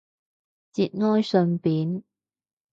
[0.73, 2.01] 節哀順變